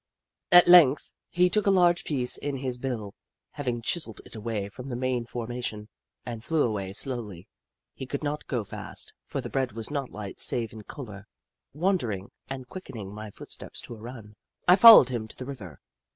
[0.51, 3.13] At length he took a large piece in his bill,
[3.51, 5.89] having chiselled it away from the main formation,
[6.25, 7.47] and flew away slowly.
[7.93, 11.27] He could not go fast, for the bread was not light, save in colour.
[11.71, 14.35] Wondering, and quickening my foot steps to a run,
[14.67, 15.79] I followed him to the river.